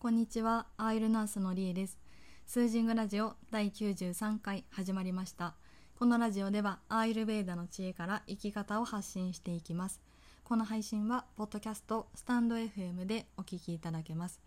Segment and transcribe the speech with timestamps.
[0.00, 1.98] こんにちは、アーユルナースのりえです。
[2.46, 5.56] スージングラジオ第93回始まりました。
[5.98, 10.00] このラジオではアーユルベーダの知恵から生き方を発信していきます。
[10.42, 14.40] この配信はポッドキャスト、スタンド FM でお聞きいただけます。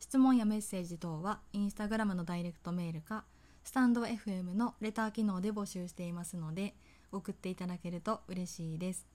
[0.00, 3.22] 質問やメッセージ等はインスタグラムのダイレクトメールか
[3.62, 6.74] スタンド FM のレター機能で募集していますので
[7.12, 9.06] 送っていただけると嬉しいです。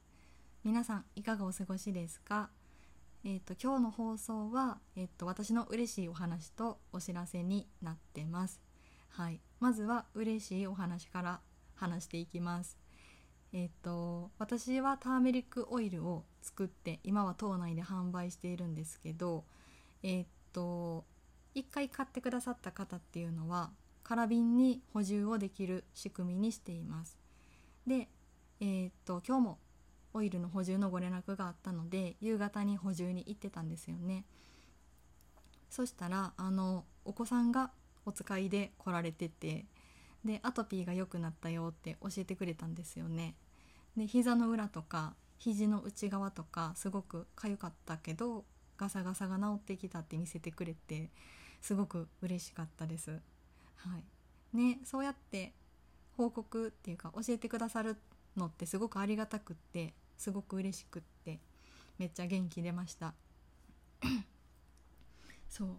[0.63, 2.49] 皆さんいかがお過ごしですか？
[3.23, 8.59] えーと、今日の放送は、えーと、私の嬉しいお話とお知らせになってます。
[9.09, 11.39] はい、まずは嬉しいお話から
[11.75, 12.79] 話していきます。
[13.53, 19.43] えっ、ー、と私はターメリックオイルを作って今は島内で販売しているんですけど、
[20.01, 21.05] えっ、ー、と
[21.53, 23.69] 1回買ってくださった方っていうのは
[24.03, 27.19] 空瓶に補充をできる仕組みにしています。
[27.85, 28.07] で、
[28.59, 29.59] えっ、と今日も
[30.13, 34.25] オイルの補充のご連絡があったので夕方に補充に行ってたんですよね。
[35.69, 37.71] そしたらあのお子さんが
[38.05, 39.65] お使いで来られてて
[40.25, 43.35] でアトピーが良くなったよって教えてくれたんですよね。
[43.95, 48.45] で膝の裏とか肘の内側とかすごく痒かったけど
[48.77, 51.09] ガサガサが治ってきたって見せてくれて
[51.61, 53.19] すごく嬉しかったです。
[53.75, 54.03] はい。
[54.55, 55.53] ね、そうやって
[56.17, 57.97] 報告っていうか教えてくださる
[58.35, 61.39] のってすごくありがたくってすごく嬉しくって
[61.97, 63.15] めっちゃ元気出ました。
[65.49, 65.69] そう。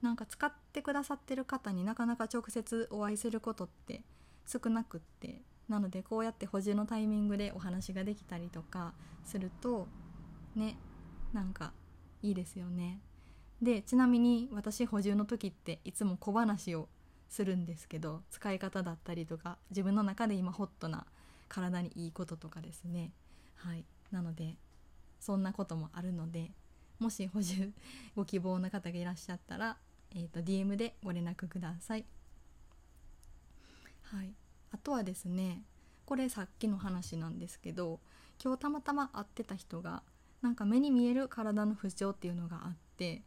[0.00, 4.04] なんか使ってくださってる方になかなか直接お会いすることって
[4.46, 9.88] 少なくってなのでこうやって補充のタイミングでお話ができたりとかすると
[10.54, 10.78] ね
[11.32, 11.72] なんか
[12.22, 13.00] いいですよね。
[13.60, 16.88] でちなみに私補充の時っていつも小話を
[17.28, 21.06] するんですけど使い方だったりとか自分の中で今ホットな
[21.48, 23.10] 体にいいこととかですね。
[23.56, 23.84] はい。
[24.10, 24.56] なので
[25.20, 26.52] そんなこともあるので
[26.98, 27.72] もし補充
[28.14, 29.76] ご希望の方がいらっしゃったら、
[30.14, 32.04] えーと、DM でご連絡ください。
[34.02, 34.32] はい。
[34.72, 35.62] あとはですね
[36.04, 37.98] これさっきの話なんですけど
[38.42, 40.02] 今日たまたま会ってた人が
[40.42, 43.22] なんか目に見える体の不調っていうのがあって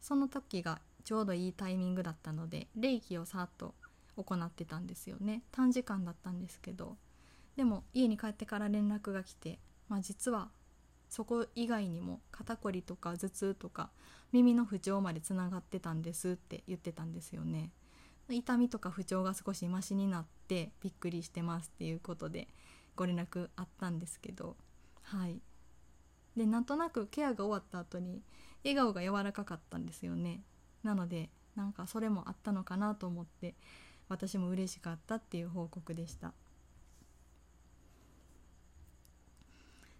[0.00, 3.74] その時がちょうどいいタイミングだったので霊気をさっと
[4.16, 5.42] 行ってたんですよね。
[5.52, 6.96] 短時間だったんですけど
[7.56, 9.58] でも家に帰ってから連絡が来て
[9.88, 10.50] まあ、実は
[11.08, 13.90] そこ以外にも肩こりとか頭痛とか
[14.32, 17.70] 耳の不調までつながってたんですって言ってたんですよね。
[18.28, 22.48] 痛みとか不調が少しマシになってびっくりしてますっていうことで
[22.96, 24.56] ご連絡あったんですけど。
[25.02, 25.40] はい。
[26.36, 28.22] でなんとなくケアが終わった後に
[28.64, 30.42] 笑顔が柔らかかったんですよね。
[30.82, 33.54] なのでなんかそれもあったのかなと思って
[34.08, 36.32] 私も嬉しかったっていう報告でした。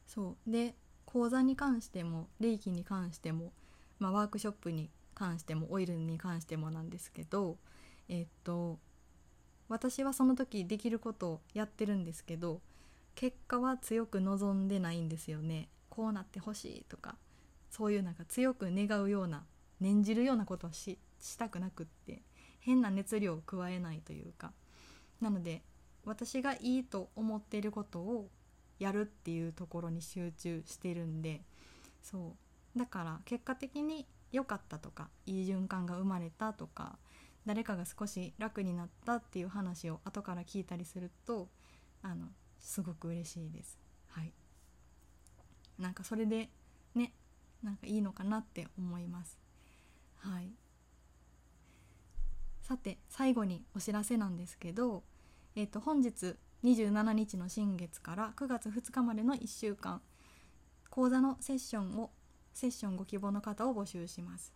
[0.06, 0.50] そう。
[0.50, 3.52] で講座に関しても霊気に関しても、
[3.98, 7.56] まあ、ワークショップに関してもオイルに関してもなんですけど
[8.08, 8.78] えっと
[9.68, 12.60] 私はその時できることをやってるんですけど
[13.14, 15.68] 結果は強く望んでないんですよね。
[15.88, 17.16] こうなってほしいとか
[17.70, 19.44] そういうなんか強く願うような
[19.80, 22.22] 念じるようなことはししたくなくって
[22.58, 24.52] 変な熱量を加えないというか。
[25.20, 25.62] なので
[26.04, 28.28] 私がいいと思っていることを
[28.84, 31.40] やるっていうところに集中してるんで
[32.02, 32.34] そ
[32.76, 36.98] うだから結果的に良かったとかいい循環が生まれたとか
[37.46, 41.48] 誰かが少し楽になったっていう話を後から聞いたりすると
[42.02, 42.26] あの
[42.58, 43.78] すごく嬉しいです。
[44.08, 44.32] はい
[45.78, 46.50] なんかそれで
[46.94, 47.12] ね
[47.62, 49.38] なんかいいのかなって思います。
[50.18, 50.50] はい
[52.62, 55.04] さて最後にお知らせなんですけど、
[55.54, 60.00] えー、と本日27日の新月から9月2日までの1週間。
[60.88, 62.10] 講座のセッションを
[62.54, 64.54] セッションご希望の方を募集します。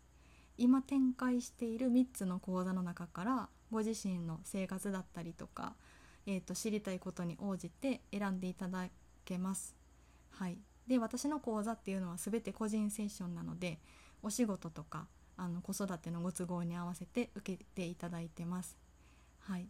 [0.57, 5.75] 今展開している3つの講座の中からご自身の生活だったりとか、
[6.27, 8.87] えー、と知りたいことに応じて選んでいただ
[9.27, 9.77] けます。
[10.31, 10.57] はい。
[10.87, 13.81] で私の講座っていうのは全て個人セッションなので
[14.23, 18.79] お仕事とかあの子育てのご都合に合わせて受けていただいてます。
[19.41, 19.69] はい。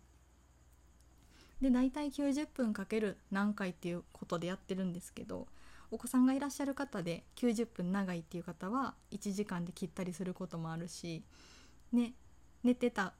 [1.61, 5.47] で大体90分かける何回っていうことでやってるんですけど
[5.91, 11.23] お子さんがいらっしゃる方で90分長いっていう方は1時間で切ったりすることもあるし、
[11.93, 12.13] ね、
[12.63, 13.15] 寝てた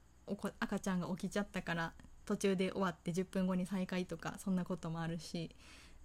[0.59, 1.93] 赤ちゃんが起きちゃったから
[2.25, 5.49] 途中で終わって10分後に再開とかそんなこともあるし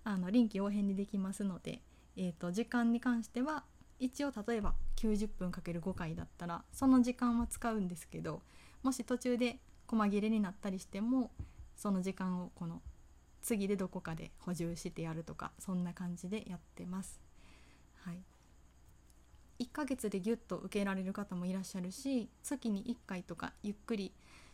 [0.04, 1.80] あの臨機応変にできますので、
[2.16, 3.64] えーと、時間に関しては
[4.00, 8.40] 一応例えば90分かける5回だったらその時間は使うんですけど
[8.82, 11.30] もし途中で細切れになったりしても
[11.76, 12.82] その時間をこの
[13.42, 17.20] 次でどこかで補充してやるとかそんな感じでやってます。
[18.00, 18.18] はい、
[19.58, 24.12] 1ヶ月でギュッと受けられる方もいらっしゃるし月に1回とかゆっくり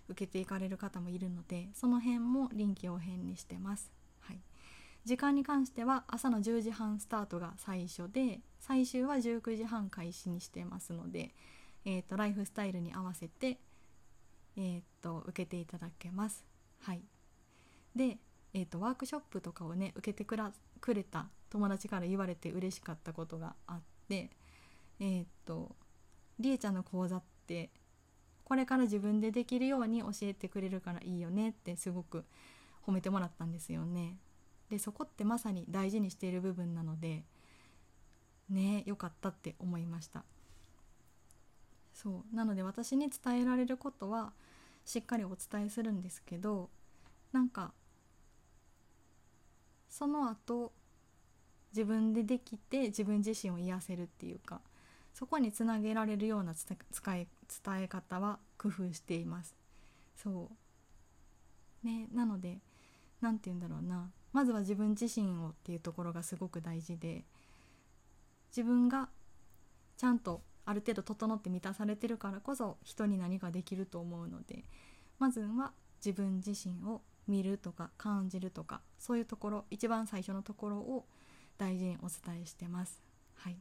[0.08, 3.92] 受けていかれる方もいるのでその辺も臨機応変にしてます。
[4.20, 4.40] はい、
[5.04, 11.34] 時間に関しては朝の10時半スタートが最初で最終は19時半開始にしてますので、
[11.84, 13.58] えーと、ライフスタイルに合わせて、
[14.56, 16.49] えーと、受けていただけます。
[16.82, 17.02] はい、
[17.94, 18.18] で、
[18.54, 20.36] えーと、ワークショップとかをね受けてく
[20.80, 24.30] くれた友達から言われて嬉しかったことがあって
[24.98, 25.74] えっ、と
[26.38, 27.70] りえちゃんの講座って
[28.44, 32.24] これから自分でできるように教えてくれるからいいよねってすごく
[32.86, 34.16] 褒めてもらったんですよね。
[34.70, 37.24] でそこってまさに大事にしている部分なので
[38.48, 40.24] ね良かったって思いました。
[41.94, 42.36] そう。
[42.36, 44.32] なので私に伝えられることは
[44.84, 46.70] しっかりお伝えするんですけど
[47.32, 47.72] なんか
[49.88, 50.72] その後
[51.72, 54.60] 自分でできて自分自身を癒せるっていうか
[55.14, 57.28] そこにつなげられるような使い
[57.64, 59.56] 伝え方は工夫しています。
[60.16, 60.50] そ
[61.82, 61.86] う。
[61.86, 62.58] ねなので
[63.20, 64.10] 何て言うんだろうな。
[64.32, 67.24] まずは自分自身をっていうところがすごく大事で
[68.50, 69.08] 自分が
[69.96, 74.64] ちゃんとある程度整って満たされてるからこそ人に何かできると思うので
[75.18, 75.72] まずは
[76.04, 81.06] 自分自身を見るとか感じるとかそういうところ一番最初のところを
[81.58, 83.02] 大事にお伝えしてます。
[83.36, 83.56] はい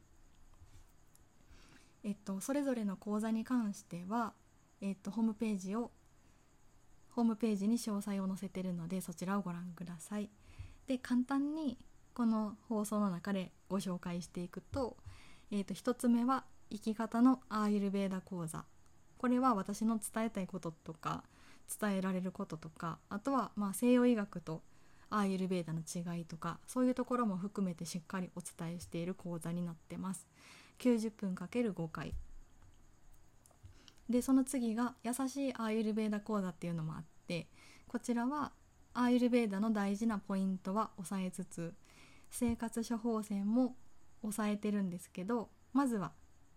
[2.03, 4.33] えっと、それぞれの講座に関しては、
[4.81, 5.91] えっと、ホームページを
[7.11, 10.29] ホームページに詳細を載せてるのでそちらをご覧ください。
[10.87, 11.77] で簡単に
[12.13, 14.97] この放送の中でご紹介していくと,、
[15.51, 18.65] えー、と1つ目は生き方のアーユルベーダ講座。
[19.17, 21.23] これは私の伝えたいこととか
[21.79, 24.61] 伝えられることとかあとはま西洋医学と
[25.09, 30.27] アーユルベーダの違いとかそういうところも含めてしっかりお伝えしている講座になってます。
[30.79, 32.13] 90分 ×5 回。
[34.09, 37.47] でその次が優しいアーユルベーダ講座っていうのもあって
[37.87, 38.51] こちらは
[38.93, 41.73] アーユルベーダの大事なポイントは抑えつつ
[42.31, 43.75] 生活処方箋も
[44.21, 46.11] 抑えてるんですけどまずは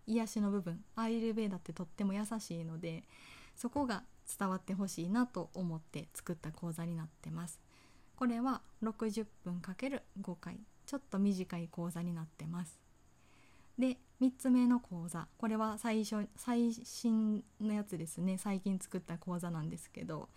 [0.07, 3.03] 癒しの部分アーユルベーダってとっても優しいので
[3.55, 4.03] そこが
[4.39, 7.59] 伝わってほしいなと思って作った講座になってます。
[8.15, 12.79] これは60分 ×5 回ちょっと短い講座になってます。
[13.77, 18.37] で3つ目の講座これは最初最新のやつですね。
[18.37, 20.29] 最近作った講座なんですけど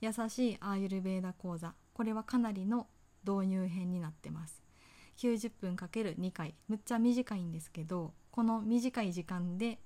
[0.00, 2.86] 優しいアーユルベーダ講座これはかなりの
[3.26, 4.62] 導入編になってます。
[5.18, 9.78] 90分 ×2 回むっちゃ短いんですけどこの短い時間で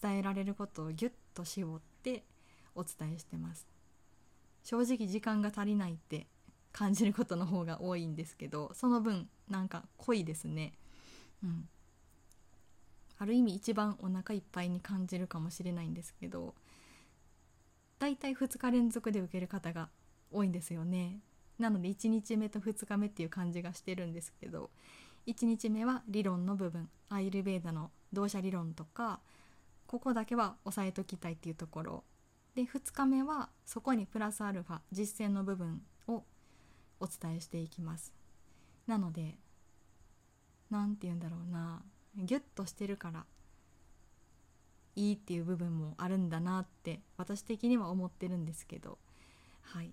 [0.00, 2.22] 伝えられることをギュッと絞って
[2.76, 3.66] お伝えしてます。
[4.62, 6.28] 正直時間が足りないって
[6.72, 10.72] 感じることの方が多いんですけどその分なんか濃いですね。
[11.42, 11.68] うん。
[13.18, 16.54] ある意味一番お腹いっぱいに感じるかもしれないんですけど
[17.98, 19.90] だいたい2日連続で受ける方が
[20.30, 21.18] 多いんですよね。
[21.58, 24.70] なので1日目と2日目っていう感じがしてるんですけど
[25.26, 29.20] 1日目は理論の部分アイルベーダの動作理論とか
[29.86, 32.04] ここだけは押さえときたいっていうところ。
[32.54, 36.24] で2日目はそこにプラスアルファ実践の部分を
[37.00, 38.12] お伝えしていきます。
[38.86, 39.36] なので
[40.70, 41.82] 何て言うんだろうな。
[42.16, 43.24] ギュッとしてるから
[44.96, 48.98] いいっていう部分もあるんだなって私的には思ってるんですけど。
[49.62, 49.92] はい。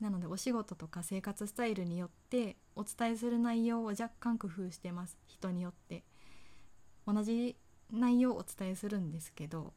[0.00, 5.18] なのでお仕事とか生活スタイルによってお伝えする内容を若干工夫してます。
[5.26, 6.02] 人によって。
[7.06, 7.54] 同じ
[7.92, 9.72] 内容をお伝えするんですけど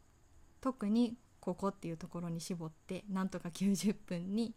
[0.61, 4.53] 特にここっていうところに絞ってなんとか90分に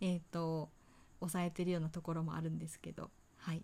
[0.00, 0.70] えっ、ー、と
[1.18, 3.10] 抑えてるようなところもあるんですけど。
[3.36, 3.62] はい。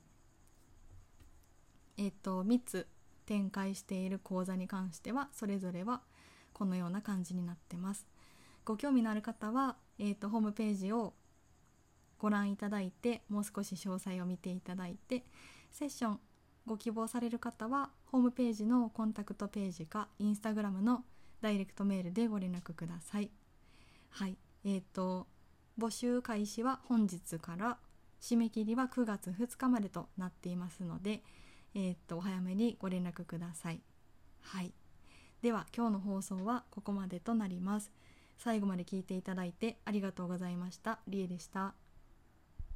[1.97, 2.87] えっ、ー、と3つ
[3.25, 6.03] 展開している講座に関してはそれぞれは
[6.53, 8.07] このような感じになってます。
[8.67, 11.15] ご興味のある方は、えーと、ホームページを
[12.19, 15.25] ご覧いただいてもう少し詳細を見ていただいて
[15.71, 16.21] セッション
[16.67, 21.05] ご希望される方はホームページのコンタクトページかインスタグラムの
[21.41, 23.31] ダイレクトメールでご連絡ください。
[24.11, 25.27] はい、えっ、ー、と
[25.79, 27.79] 募集開始は本日から
[28.21, 31.23] 締め切りは9月2日までとなっていますので、
[31.75, 33.81] えー、っとお早めにご連絡ください。
[34.41, 34.73] はい。
[35.43, 37.93] では今日の放送はここまでとなります。
[38.39, 40.99] 最後まで聞いていただいてありがとうございました。
[41.07, 41.86] りえでした。